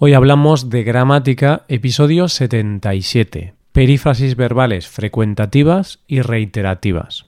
Hoy 0.00 0.14
hablamos 0.14 0.70
de 0.70 0.84
gramática, 0.84 1.64
episodio 1.66 2.28
77, 2.28 3.54
perífrasis 3.72 4.36
verbales 4.36 4.86
frecuentativas 4.86 5.98
y 6.06 6.20
reiterativas. 6.20 7.26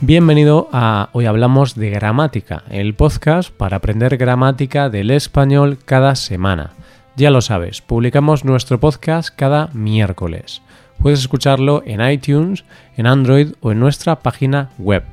Bienvenido 0.00 0.68
a 0.72 1.08
Hoy 1.10 1.26
Hablamos 1.26 1.74
de 1.74 1.90
Gramática, 1.90 2.62
el 2.70 2.94
podcast 2.94 3.50
para 3.50 3.78
aprender 3.78 4.16
gramática 4.16 4.88
del 4.88 5.10
español 5.10 5.78
cada 5.84 6.14
semana. 6.14 6.74
Ya 7.16 7.32
lo 7.32 7.40
sabes, 7.40 7.80
publicamos 7.80 8.44
nuestro 8.44 8.78
podcast 8.78 9.34
cada 9.34 9.68
miércoles. 9.72 10.62
Puedes 10.98 11.20
escucharlo 11.20 11.82
en 11.86 12.00
iTunes, 12.08 12.64
en 12.96 13.06
Android 13.06 13.52
o 13.60 13.72
en 13.72 13.80
nuestra 13.80 14.20
página 14.20 14.70
web. 14.78 15.04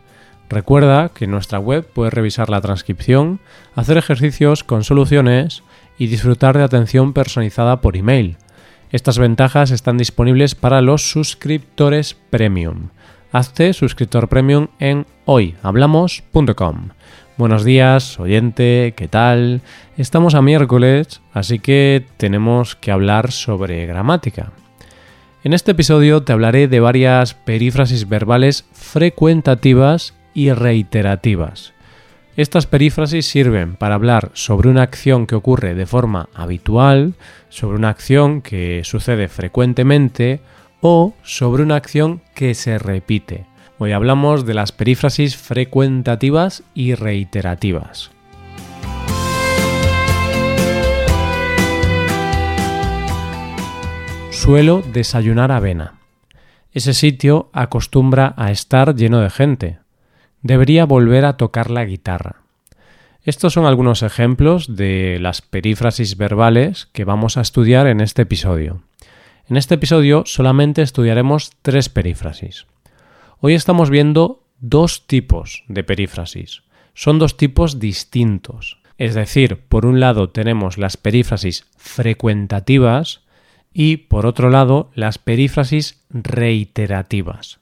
Recuerda 0.49 1.09
que 1.09 1.25
en 1.25 1.31
nuestra 1.31 1.59
web 1.59 1.87
puedes 1.93 2.13
revisar 2.13 2.49
la 2.49 2.61
transcripción, 2.61 3.39
hacer 3.75 3.97
ejercicios 3.97 4.63
con 4.63 4.83
soluciones 4.83 5.63
y 5.97 6.07
disfrutar 6.07 6.57
de 6.57 6.63
atención 6.63 7.13
personalizada 7.13 7.81
por 7.81 7.97
email. 7.97 8.37
Estas 8.91 9.17
ventajas 9.17 9.71
están 9.71 9.97
disponibles 9.97 10.53
para 10.53 10.81
los 10.81 11.09
suscriptores 11.09 12.15
premium. 12.29 12.89
Hazte 13.31 13.73
suscriptor 13.73 14.29
premium 14.29 14.67
en 14.79 15.07
hoyhablamos.com. 15.25 16.89
Buenos 17.35 17.63
días, 17.63 18.19
oyente, 18.19 18.93
¿qué 18.95 19.07
tal? 19.07 19.61
Estamos 19.97 20.35
a 20.35 20.43
miércoles, 20.43 21.19
así 21.33 21.57
que 21.57 22.05
tenemos 22.17 22.75
que 22.75 22.91
hablar 22.91 23.31
sobre 23.31 23.87
gramática. 23.87 24.51
En 25.43 25.51
este 25.51 25.71
episodio 25.71 26.23
te 26.23 26.31
hablaré 26.31 26.69
de 26.69 26.79
varias 26.79 27.33
perífrasis 27.33 28.07
verbales 28.07 28.63
frecuentativas 28.71 30.13
y 30.33 30.53
reiterativas. 30.53 31.73
Estas 32.37 32.65
perífrasis 32.65 33.25
sirven 33.25 33.75
para 33.75 33.95
hablar 33.95 34.31
sobre 34.35 34.69
una 34.69 34.83
acción 34.83 35.27
que 35.27 35.35
ocurre 35.35 35.75
de 35.75 35.85
forma 35.85 36.29
habitual, 36.33 37.15
sobre 37.49 37.75
una 37.75 37.89
acción 37.89 38.41
que 38.41 38.83
sucede 38.85 39.27
frecuentemente 39.27 40.39
o 40.79 41.13
sobre 41.23 41.63
una 41.63 41.75
acción 41.75 42.21
que 42.33 42.53
se 42.53 42.79
repite. 42.79 43.45
Hoy 43.79 43.91
hablamos 43.91 44.45
de 44.45 44.53
las 44.53 44.71
perífrasis 44.71 45.35
frecuentativas 45.35 46.63
y 46.73 46.95
reiterativas. 46.95 48.11
Suelo 54.43 54.81
desayunar 54.81 55.53
avena. 55.53 56.01
Ese 56.73 56.93
sitio 56.93 57.49
acostumbra 57.53 58.33
a 58.35 58.51
estar 58.51 58.93
lleno 58.93 59.21
de 59.21 59.29
gente. 59.29 59.79
Debería 60.41 60.83
volver 60.83 61.23
a 61.23 61.37
tocar 61.37 61.71
la 61.71 61.85
guitarra. 61.85 62.41
Estos 63.23 63.53
son 63.53 63.65
algunos 63.65 64.03
ejemplos 64.03 64.75
de 64.75 65.17
las 65.21 65.41
perífrasis 65.41 66.17
verbales 66.17 66.89
que 66.91 67.05
vamos 67.05 67.37
a 67.37 67.41
estudiar 67.41 67.87
en 67.87 68.01
este 68.01 68.23
episodio. 68.23 68.83
En 69.47 69.55
este 69.55 69.75
episodio 69.75 70.23
solamente 70.25 70.81
estudiaremos 70.81 71.51
tres 71.61 71.87
perífrasis. 71.87 72.65
Hoy 73.39 73.53
estamos 73.53 73.89
viendo 73.89 74.43
dos 74.59 75.07
tipos 75.07 75.63
de 75.69 75.85
perífrasis. 75.85 76.63
Son 76.93 77.17
dos 77.17 77.37
tipos 77.37 77.79
distintos. 77.79 78.81
Es 78.97 79.15
decir, 79.15 79.61
por 79.69 79.85
un 79.85 80.01
lado 80.01 80.31
tenemos 80.31 80.77
las 80.77 80.97
perífrasis 80.97 81.65
frecuentativas 81.77 83.22
y 83.73 83.97
por 83.97 84.25
otro 84.25 84.49
lado 84.49 84.91
las 84.93 85.17
perífrasis 85.17 86.03
reiterativas. 86.09 87.59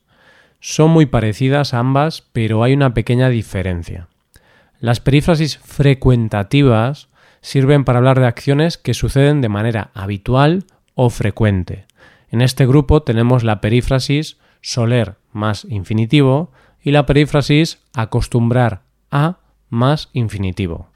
Son 0.59 0.91
muy 0.91 1.05
parecidas 1.05 1.73
ambas, 1.73 2.23
pero 2.33 2.63
hay 2.63 2.73
una 2.73 2.93
pequeña 2.93 3.29
diferencia. 3.29 4.07
Las 4.79 4.99
perífrasis 4.99 5.57
frecuentativas 5.57 7.07
sirven 7.41 7.83
para 7.83 7.99
hablar 7.99 8.19
de 8.19 8.27
acciones 8.27 8.77
que 8.77 8.93
suceden 8.93 9.41
de 9.41 9.49
manera 9.49 9.89
habitual 9.93 10.65
o 10.93 11.09
frecuente. 11.09 11.85
En 12.29 12.41
este 12.41 12.65
grupo 12.65 13.01
tenemos 13.01 13.43
la 13.43 13.61
perífrasis 13.61 14.37
soler 14.61 15.15
más 15.31 15.65
infinitivo 15.65 16.51
y 16.83 16.91
la 16.91 17.05
perífrasis 17.05 17.79
acostumbrar 17.93 18.81
a 19.09 19.37
más 19.69 20.09
infinitivo. 20.13 20.89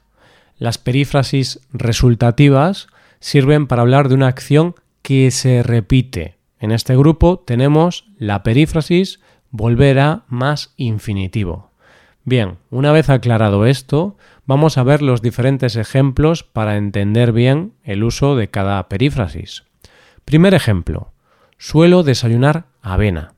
Las 0.58 0.78
perífrasis 0.78 1.60
resultativas 1.72 2.86
sirven 3.20 3.66
para 3.66 3.82
hablar 3.82 4.08
de 4.08 4.14
una 4.14 4.28
acción 4.28 4.74
que 5.06 5.30
se 5.30 5.62
repite. 5.62 6.34
En 6.58 6.72
este 6.72 6.96
grupo 6.96 7.38
tenemos 7.38 8.08
la 8.18 8.42
perífrasis 8.42 9.20
volver 9.52 10.00
a 10.00 10.24
más 10.26 10.74
infinitivo. 10.76 11.70
Bien, 12.24 12.58
una 12.70 12.90
vez 12.90 13.08
aclarado 13.08 13.66
esto, 13.66 14.16
vamos 14.46 14.78
a 14.78 14.82
ver 14.82 15.02
los 15.02 15.22
diferentes 15.22 15.76
ejemplos 15.76 16.42
para 16.42 16.76
entender 16.76 17.30
bien 17.30 17.74
el 17.84 18.02
uso 18.02 18.34
de 18.34 18.48
cada 18.48 18.88
perífrasis. 18.88 19.62
Primer 20.24 20.54
ejemplo. 20.54 21.12
Suelo 21.56 22.02
desayunar 22.02 22.66
avena. 22.82 23.34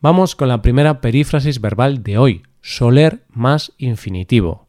Vamos 0.00 0.36
con 0.36 0.46
la 0.46 0.62
primera 0.62 1.00
perífrasis 1.00 1.60
verbal 1.60 2.04
de 2.04 2.18
hoy, 2.18 2.42
soler 2.60 3.24
más 3.30 3.72
infinitivo. 3.78 4.68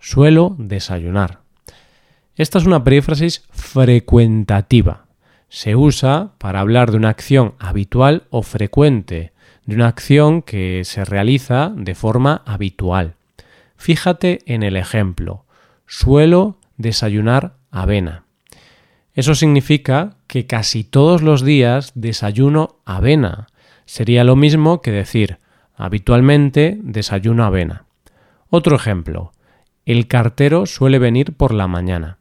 Suelo 0.00 0.56
desayunar. 0.58 1.42
Esta 2.34 2.56
es 2.56 2.64
una 2.64 2.82
perífrasis 2.82 3.44
frecuentativa. 3.50 5.11
Se 5.54 5.76
usa 5.76 6.30
para 6.38 6.60
hablar 6.60 6.90
de 6.90 6.96
una 6.96 7.10
acción 7.10 7.52
habitual 7.58 8.22
o 8.30 8.40
frecuente, 8.40 9.32
de 9.66 9.74
una 9.74 9.86
acción 9.86 10.40
que 10.40 10.80
se 10.86 11.04
realiza 11.04 11.70
de 11.76 11.94
forma 11.94 12.40
habitual. 12.46 13.16
Fíjate 13.76 14.38
en 14.46 14.62
el 14.62 14.78
ejemplo. 14.78 15.44
Suelo 15.86 16.56
desayunar 16.78 17.56
avena. 17.70 18.24
Eso 19.12 19.34
significa 19.34 20.16
que 20.26 20.46
casi 20.46 20.84
todos 20.84 21.20
los 21.20 21.44
días 21.44 21.92
desayuno 21.94 22.76
avena. 22.86 23.46
Sería 23.84 24.24
lo 24.24 24.36
mismo 24.36 24.80
que 24.80 24.90
decir 24.90 25.36
habitualmente 25.76 26.78
desayuno 26.82 27.44
avena. 27.44 27.84
Otro 28.48 28.74
ejemplo. 28.74 29.32
El 29.84 30.06
cartero 30.06 30.64
suele 30.64 30.98
venir 30.98 31.34
por 31.34 31.52
la 31.52 31.68
mañana. 31.68 32.16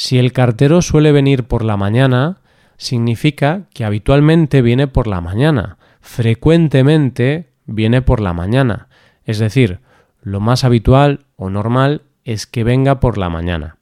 Si 0.00 0.16
el 0.16 0.32
cartero 0.32 0.80
suele 0.80 1.10
venir 1.10 1.48
por 1.48 1.64
la 1.64 1.76
mañana, 1.76 2.38
significa 2.76 3.62
que 3.74 3.84
habitualmente 3.84 4.62
viene 4.62 4.86
por 4.86 5.08
la 5.08 5.20
mañana, 5.20 5.76
frecuentemente 6.00 7.48
viene 7.66 8.00
por 8.00 8.20
la 8.20 8.32
mañana. 8.32 8.86
Es 9.24 9.40
decir, 9.40 9.80
lo 10.22 10.38
más 10.38 10.62
habitual 10.62 11.26
o 11.34 11.50
normal 11.50 12.02
es 12.22 12.46
que 12.46 12.62
venga 12.62 13.00
por 13.00 13.18
la 13.18 13.28
mañana. 13.28 13.78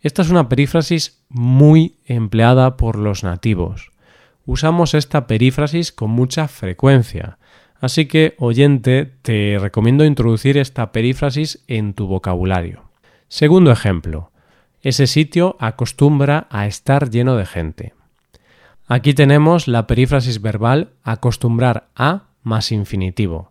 Esta 0.00 0.22
es 0.22 0.30
una 0.30 0.48
perífrasis 0.48 1.22
muy 1.28 1.96
empleada 2.06 2.78
por 2.78 2.96
los 2.96 3.22
nativos. 3.22 3.92
Usamos 4.46 4.94
esta 4.94 5.26
perífrasis 5.26 5.92
con 5.92 6.08
mucha 6.08 6.48
frecuencia. 6.48 7.36
Así 7.82 8.06
que, 8.06 8.34
oyente, 8.38 9.12
te 9.20 9.58
recomiendo 9.60 10.06
introducir 10.06 10.56
esta 10.56 10.90
perífrasis 10.90 11.62
en 11.66 11.92
tu 11.92 12.06
vocabulario. 12.06 12.84
Segundo 13.28 13.70
ejemplo. 13.70 14.30
Ese 14.84 15.08
sitio 15.08 15.56
acostumbra 15.58 16.46
a 16.50 16.68
estar 16.68 17.10
lleno 17.10 17.34
de 17.34 17.46
gente. 17.46 17.94
Aquí 18.86 19.14
tenemos 19.14 19.66
la 19.66 19.88
perífrasis 19.88 20.40
verbal 20.40 20.90
acostumbrar 21.02 21.88
a 21.96 22.28
más 22.44 22.70
infinitivo. 22.70 23.50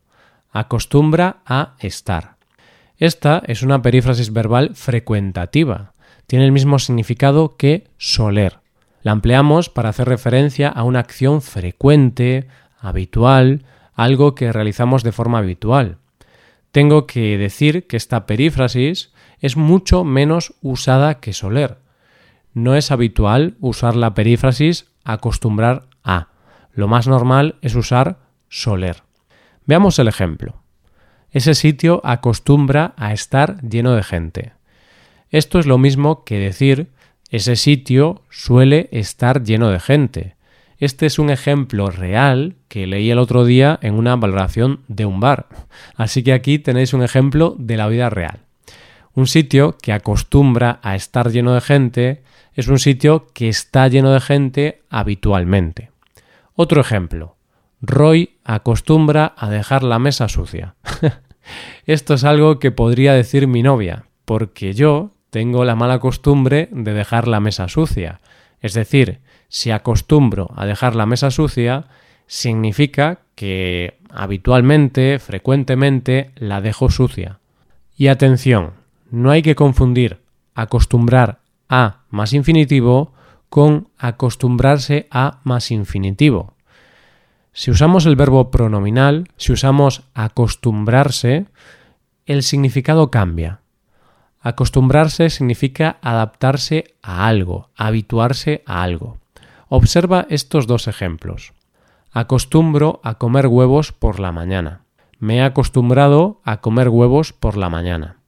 Acostumbra 0.51 1.41
a 1.45 1.73
estar. 1.79 2.38
Esta 2.97 3.43
es 3.47 3.63
una 3.63 3.81
perífrasis 3.81 4.31
verbal 4.31 4.75
frecuentativa 4.75 5.93
tiene 6.27 6.45
el 6.45 6.51
mismo 6.51 6.79
significado 6.79 7.57
que 7.57 7.88
soler. 7.97 8.59
La 9.01 9.11
empleamos 9.11 9.69
para 9.69 9.89
hacer 9.89 10.07
referencia 10.07 10.69
a 10.69 10.83
una 10.83 10.99
acción 10.99 11.41
frecuente, 11.41 12.47
habitual, 12.79 13.66
algo 13.93 14.33
que 14.33 14.51
realizamos 14.51 15.03
de 15.03 15.11
forma 15.11 15.39
habitual. 15.39 15.97
Tengo 16.72 17.05
que 17.05 17.37
decir 17.37 17.85
que 17.85 17.97
esta 17.97 18.25
perífrasis 18.25 19.12
es 19.43 19.57
mucho 19.57 20.05
menos 20.05 20.55
usada 20.61 21.19
que 21.19 21.34
soler. 21.34 21.78
No 22.53 22.75
es 22.75 22.91
habitual 22.91 23.57
usar 23.59 23.93
la 23.93 24.13
perífrasis 24.13 24.87
acostumbrar 25.03 25.87
a. 26.01 26.29
Lo 26.72 26.87
más 26.87 27.09
normal 27.09 27.55
es 27.61 27.75
usar 27.75 28.19
soler. 28.47 29.03
Veamos 29.66 29.99
el 29.99 30.07
ejemplo. 30.07 30.63
Ese 31.29 31.55
sitio 31.55 31.99
acostumbra 32.05 32.93
a 32.95 33.11
estar 33.11 33.61
lleno 33.61 33.93
de 33.95 34.03
gente. 34.03 34.53
Esto 35.29 35.59
es 35.59 35.66
lo 35.66 35.78
mismo 35.78 36.23
que 36.23 36.39
decir 36.39 36.91
ese 37.29 37.57
sitio 37.57 38.22
suele 38.29 38.87
estar 38.93 39.43
lleno 39.43 39.72
de 39.72 39.81
gente. 39.81 40.37
Este 40.78 41.05
es 41.05 41.19
un 41.19 41.29
ejemplo 41.29 41.89
real 41.89 42.55
que 42.69 42.87
leí 42.87 43.11
el 43.11 43.19
otro 43.19 43.43
día 43.43 43.78
en 43.81 43.96
una 43.96 44.16
valoración 44.16 44.84
de 44.87 45.05
un 45.05 45.19
bar. 45.19 45.47
Así 45.97 46.23
que 46.23 46.31
aquí 46.31 46.59
tenéis 46.59 46.93
un 46.93 47.03
ejemplo 47.03 47.57
de 47.59 47.75
la 47.75 47.89
vida 47.89 48.09
real. 48.09 48.42
Un 49.15 49.27
sitio 49.27 49.77
que 49.77 49.93
acostumbra 49.93 50.79
a 50.81 50.95
estar 50.95 51.29
lleno 51.29 51.53
de 51.53 51.61
gente 51.61 52.23
es 52.53 52.67
un 52.67 52.79
sitio 52.79 53.27
que 53.33 53.47
está 53.47 53.87
lleno 53.87 54.11
de 54.11 54.19
gente 54.19 54.81
habitualmente. 54.89 55.91
Otro 56.55 56.81
ejemplo. 56.81 57.35
Roy 57.81 58.37
acostumbra 58.43 59.33
a 59.37 59.49
dejar 59.49 59.83
la 59.83 59.99
mesa 59.99 60.29
sucia. 60.29 60.75
Esto 61.85 62.13
es 62.13 62.23
algo 62.23 62.59
que 62.59 62.71
podría 62.71 63.13
decir 63.13 63.47
mi 63.47 63.61
novia, 63.61 64.05
porque 64.25 64.73
yo 64.73 65.11
tengo 65.29 65.65
la 65.65 65.75
mala 65.75 65.99
costumbre 65.99 66.69
de 66.71 66.93
dejar 66.93 67.27
la 67.27 67.39
mesa 67.39 67.67
sucia. 67.67 68.19
Es 68.61 68.73
decir, 68.73 69.19
si 69.49 69.71
acostumbro 69.71 70.51
a 70.55 70.65
dejar 70.65 70.95
la 70.95 71.05
mesa 71.05 71.29
sucia, 71.29 71.85
significa 72.25 73.19
que 73.35 73.97
habitualmente, 74.09 75.19
frecuentemente, 75.19 76.31
la 76.35 76.61
dejo 76.61 76.89
sucia. 76.89 77.39
Y 77.97 78.07
atención, 78.07 78.83
no 79.13 79.29
hay 79.29 79.43
que 79.43 79.53
confundir 79.53 80.23
acostumbrar 80.55 81.41
a 81.69 81.99
más 82.09 82.33
infinitivo 82.33 83.13
con 83.47 83.89
acostumbrarse 83.99 85.07
a 85.11 85.39
más 85.43 85.69
infinitivo. 85.69 86.55
Si 87.51 87.69
usamos 87.69 88.07
el 88.07 88.15
verbo 88.15 88.49
pronominal, 88.49 89.27
si 89.37 89.53
usamos 89.53 90.01
acostumbrarse, 90.15 91.45
el 92.25 92.41
significado 92.41 93.11
cambia. 93.11 93.59
Acostumbrarse 94.39 95.29
significa 95.29 95.97
adaptarse 96.01 96.95
a 97.03 97.27
algo, 97.27 97.69
habituarse 97.75 98.63
a 98.65 98.81
algo. 98.81 99.19
Observa 99.69 100.25
estos 100.31 100.65
dos 100.65 100.87
ejemplos. 100.87 101.53
Acostumbro 102.11 102.99
a 103.03 103.19
comer 103.19 103.45
huevos 103.45 103.91
por 103.91 104.19
la 104.19 104.31
mañana. 104.31 104.81
Me 105.19 105.37
he 105.37 105.43
acostumbrado 105.43 106.41
a 106.43 106.61
comer 106.61 106.89
huevos 106.89 107.31
por 107.31 107.57
la 107.57 107.69
mañana. 107.69 108.22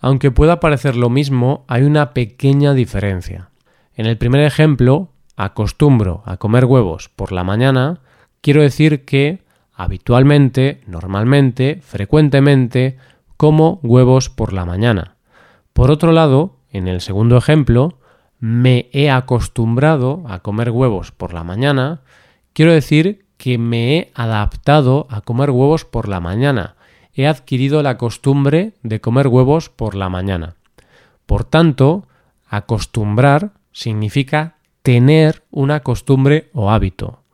Aunque 0.00 0.30
pueda 0.30 0.60
parecer 0.60 0.96
lo 0.96 1.10
mismo, 1.10 1.64
hay 1.68 1.82
una 1.82 2.14
pequeña 2.14 2.74
diferencia. 2.74 3.50
En 3.94 4.06
el 4.06 4.16
primer 4.16 4.42
ejemplo, 4.42 5.10
acostumbro 5.36 6.22
a 6.24 6.36
comer 6.36 6.64
huevos 6.64 7.08
por 7.08 7.32
la 7.32 7.44
mañana, 7.44 8.00
quiero 8.40 8.62
decir 8.62 9.04
que 9.04 9.42
habitualmente, 9.72 10.80
normalmente, 10.86 11.80
frecuentemente, 11.82 12.96
como 13.36 13.80
huevos 13.82 14.30
por 14.30 14.52
la 14.52 14.64
mañana. 14.64 15.16
Por 15.72 15.90
otro 15.90 16.12
lado, 16.12 16.56
en 16.70 16.88
el 16.88 17.00
segundo 17.00 17.36
ejemplo, 17.36 17.98
me 18.40 18.88
he 18.92 19.10
acostumbrado 19.10 20.22
a 20.28 20.40
comer 20.40 20.70
huevos 20.70 21.12
por 21.12 21.32
la 21.32 21.44
mañana, 21.44 22.02
quiero 22.52 22.72
decir 22.72 23.26
que 23.36 23.58
me 23.58 23.96
he 23.96 24.12
adaptado 24.14 25.06
a 25.10 25.20
comer 25.20 25.50
huevos 25.50 25.84
por 25.84 26.08
la 26.08 26.20
mañana. 26.20 26.76
He 27.18 27.26
adquirido 27.26 27.82
la 27.82 27.98
costumbre 27.98 28.74
de 28.84 29.00
comer 29.00 29.26
huevos 29.26 29.70
por 29.70 29.96
la 29.96 30.08
mañana. 30.08 30.54
Por 31.26 31.42
tanto, 31.42 32.06
acostumbrar 32.46 33.54
significa 33.72 34.58
tener 34.82 35.42
una 35.50 35.80
costumbre 35.80 36.48
o 36.52 36.70
hábito. 36.70 37.24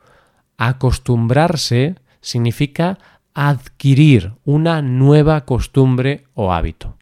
Acostumbrarse 0.56 1.96
significa 2.22 2.98
adquirir 3.34 4.32
una 4.46 4.80
nueva 4.80 5.42
costumbre 5.42 6.24
o 6.32 6.54
hábito. 6.54 6.96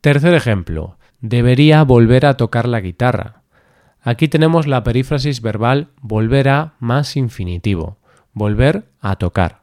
Tercer 0.00 0.34
ejemplo. 0.34 0.98
Debería 1.20 1.82
volver 1.82 2.24
a 2.26 2.36
tocar 2.36 2.68
la 2.68 2.80
guitarra. 2.80 3.42
Aquí 4.00 4.28
tenemos 4.28 4.68
la 4.68 4.84
perífrasis 4.84 5.42
verbal 5.42 5.88
volver 6.00 6.48
a 6.50 6.74
más 6.78 7.16
infinitivo. 7.16 7.98
Volver 8.32 8.92
a 9.00 9.16
tocar. 9.16 9.61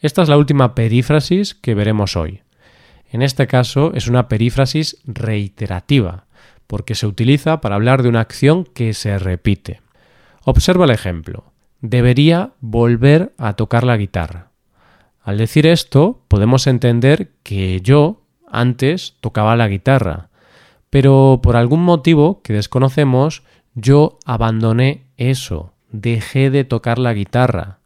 Esta 0.00 0.22
es 0.22 0.30
la 0.30 0.38
última 0.38 0.74
perífrasis 0.74 1.54
que 1.54 1.74
veremos 1.74 2.16
hoy. 2.16 2.40
En 3.10 3.20
este 3.20 3.46
caso 3.46 3.92
es 3.94 4.08
una 4.08 4.28
perífrasis 4.28 4.96
reiterativa, 5.04 6.26
porque 6.66 6.94
se 6.94 7.06
utiliza 7.06 7.60
para 7.60 7.74
hablar 7.74 8.02
de 8.02 8.08
una 8.08 8.20
acción 8.20 8.64
que 8.64 8.94
se 8.94 9.18
repite. 9.18 9.82
Observa 10.44 10.86
el 10.86 10.90
ejemplo. 10.90 11.52
Debería 11.82 12.52
volver 12.60 13.34
a 13.36 13.54
tocar 13.54 13.84
la 13.84 13.98
guitarra. 13.98 14.52
Al 15.22 15.36
decir 15.36 15.66
esto, 15.66 16.22
podemos 16.28 16.66
entender 16.66 17.32
que 17.42 17.80
yo 17.82 18.22
antes 18.50 19.16
tocaba 19.20 19.54
la 19.54 19.68
guitarra, 19.68 20.30
pero 20.88 21.40
por 21.42 21.56
algún 21.56 21.82
motivo 21.82 22.40
que 22.42 22.54
desconocemos, 22.54 23.42
yo 23.74 24.18
abandoné 24.24 25.04
eso, 25.18 25.74
dejé 25.92 26.50
de 26.50 26.64
tocar 26.64 26.98
la 26.98 27.12
guitarra. 27.12 27.80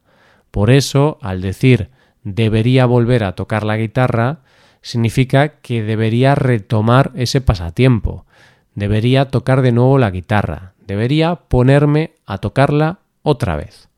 Por 0.53 0.71
eso, 0.71 1.19
al 1.21 1.41
decir 1.41 1.91
debería 2.25 2.87
volver 2.87 3.23
a 3.23 3.35
tocar 3.35 3.65
la 3.65 3.77
guitarra, 3.77 4.41
significa 4.81 5.61
que 5.61 5.83
debería 5.83 6.35
retomar 6.35 7.13
ese 7.15 7.41
pasatiempo, 7.41 8.27
debería 8.75 9.31
tocar 9.31 9.63
de 9.63 9.73
nuevo 9.73 9.99
la 9.99 10.11
guitarra, 10.11 10.73
debería 10.87 11.37
ponerme 11.37 12.13
a 12.27 12.39
tocarla 12.39 12.99
otra 13.23 13.57
vez. 13.57 13.89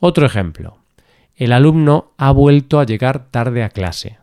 Otro 0.00 0.26
ejemplo. 0.26 0.78
El 1.36 1.52
alumno 1.52 2.12
ha 2.16 2.32
vuelto 2.32 2.80
a 2.80 2.84
llegar 2.84 3.30
tarde 3.30 3.62
a 3.62 3.68
clase. 3.68 4.18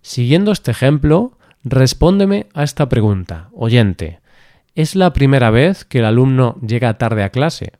Siguiendo 0.00 0.50
este 0.50 0.72
ejemplo, 0.72 1.38
respóndeme 1.62 2.46
a 2.52 2.64
esta 2.64 2.88
pregunta. 2.88 3.48
Oyente, 3.52 4.20
¿es 4.74 4.96
la 4.96 5.12
primera 5.12 5.50
vez 5.50 5.84
que 5.84 6.00
el 6.00 6.04
alumno 6.04 6.56
llega 6.60 6.98
tarde 6.98 7.22
a 7.22 7.30
clase? 7.30 7.72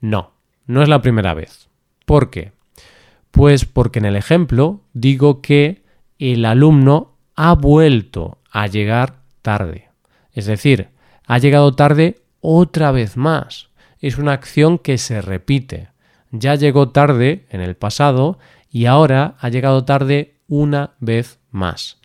No, 0.00 0.32
no 0.66 0.82
es 0.82 0.88
la 0.88 1.02
primera 1.02 1.34
vez. 1.34 1.68
¿Por 2.04 2.30
qué? 2.30 2.52
Pues 3.36 3.66
porque 3.66 3.98
en 3.98 4.06
el 4.06 4.16
ejemplo 4.16 4.80
digo 4.94 5.42
que 5.42 5.84
el 6.18 6.46
alumno 6.46 7.18
ha 7.34 7.54
vuelto 7.54 8.38
a 8.50 8.66
llegar 8.66 9.16
tarde. 9.42 9.90
Es 10.32 10.46
decir, 10.46 10.88
ha 11.26 11.36
llegado 11.36 11.74
tarde 11.74 12.22
otra 12.40 12.92
vez 12.92 13.18
más. 13.18 13.68
Es 14.00 14.16
una 14.16 14.32
acción 14.32 14.78
que 14.78 14.96
se 14.96 15.20
repite. 15.20 15.90
Ya 16.30 16.54
llegó 16.54 16.88
tarde 16.88 17.44
en 17.50 17.60
el 17.60 17.76
pasado 17.76 18.38
y 18.70 18.86
ahora 18.86 19.36
ha 19.38 19.50
llegado 19.50 19.84
tarde 19.84 20.38
una 20.48 20.94
vez 21.00 21.38
más. 21.50 21.95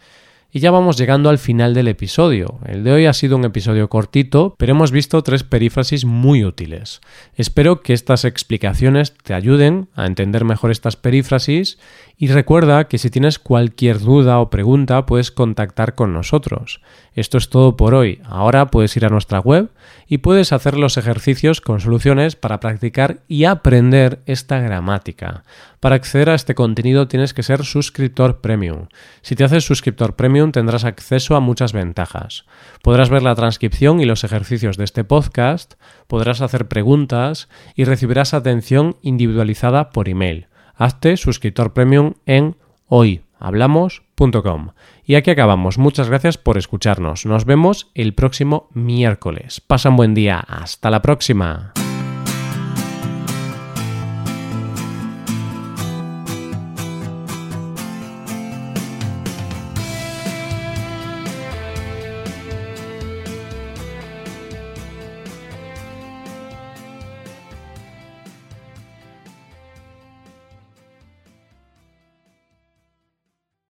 Y 0.53 0.59
ya 0.59 0.69
vamos 0.69 0.97
llegando 0.97 1.29
al 1.29 1.37
final 1.37 1.73
del 1.73 1.87
episodio. 1.87 2.59
El 2.65 2.83
de 2.83 2.91
hoy 2.91 3.05
ha 3.05 3.13
sido 3.13 3.37
un 3.37 3.45
episodio 3.45 3.87
cortito, 3.87 4.53
pero 4.57 4.73
hemos 4.73 4.91
visto 4.91 5.23
tres 5.23 5.43
perífrasis 5.43 6.03
muy 6.03 6.43
útiles. 6.43 6.99
Espero 7.35 7.81
que 7.81 7.93
estas 7.93 8.25
explicaciones 8.25 9.13
te 9.23 9.33
ayuden 9.33 9.87
a 9.95 10.05
entender 10.05 10.43
mejor 10.43 10.71
estas 10.71 10.97
perífrasis 10.97 11.79
y 12.21 12.27
recuerda 12.27 12.83
que 12.87 12.99
si 12.99 13.09
tienes 13.09 13.39
cualquier 13.39 13.99
duda 13.99 14.37
o 14.37 14.51
pregunta 14.51 15.07
puedes 15.07 15.31
contactar 15.31 15.95
con 15.95 16.13
nosotros. 16.13 16.79
Esto 17.15 17.39
es 17.39 17.49
todo 17.49 17.75
por 17.75 17.95
hoy. 17.95 18.21
Ahora 18.25 18.67
puedes 18.67 18.95
ir 18.95 19.05
a 19.05 19.09
nuestra 19.09 19.39
web 19.39 19.71
y 20.05 20.19
puedes 20.19 20.53
hacer 20.53 20.77
los 20.77 20.97
ejercicios 20.97 21.61
con 21.61 21.79
soluciones 21.79 22.35
para 22.35 22.59
practicar 22.59 23.21
y 23.27 23.45
aprender 23.45 24.19
esta 24.27 24.59
gramática. 24.59 25.45
Para 25.79 25.95
acceder 25.95 26.29
a 26.29 26.35
este 26.35 26.53
contenido 26.53 27.07
tienes 27.07 27.33
que 27.33 27.41
ser 27.41 27.65
suscriptor 27.65 28.39
premium. 28.39 28.85
Si 29.23 29.35
te 29.35 29.43
haces 29.43 29.65
suscriptor 29.65 30.15
premium 30.15 30.51
tendrás 30.51 30.85
acceso 30.85 31.35
a 31.35 31.39
muchas 31.39 31.73
ventajas. 31.73 32.45
Podrás 32.83 33.09
ver 33.09 33.23
la 33.23 33.33
transcripción 33.33 33.99
y 33.99 34.05
los 34.05 34.23
ejercicios 34.23 34.77
de 34.77 34.83
este 34.83 35.03
podcast, 35.03 35.73
podrás 36.05 36.41
hacer 36.41 36.67
preguntas 36.67 37.49
y 37.73 37.85
recibirás 37.85 38.35
atención 38.35 38.97
individualizada 39.01 39.89
por 39.89 40.07
email. 40.07 40.50
Hazte 40.81 41.15
suscriptor 41.15 41.73
premium 41.73 42.13
en 42.25 42.55
hoyhablamos.com. 42.87 44.69
Y 45.05 45.13
aquí 45.13 45.29
acabamos. 45.29 45.77
Muchas 45.77 46.09
gracias 46.09 46.39
por 46.39 46.57
escucharnos. 46.57 47.27
Nos 47.27 47.45
vemos 47.45 47.91
el 47.93 48.15
próximo 48.15 48.67
miércoles. 48.73 49.61
Pasa 49.61 49.89
un 49.89 49.97
buen 49.97 50.15
día. 50.15 50.39
Hasta 50.39 50.89
la 50.89 51.03
próxima. 51.03 51.73